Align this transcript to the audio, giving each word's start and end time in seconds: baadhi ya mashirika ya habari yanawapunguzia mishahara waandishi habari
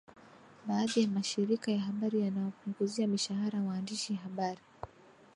baadhi 0.67 1.01
ya 1.01 1.07
mashirika 1.07 1.71
ya 1.71 1.79
habari 1.79 2.21
yanawapunguzia 2.21 3.07
mishahara 3.07 3.61
waandishi 3.61 4.13
habari 4.13 4.61